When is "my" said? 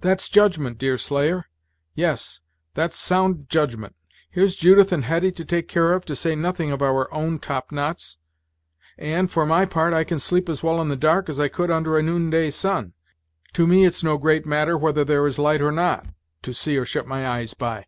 9.44-9.66, 17.06-17.28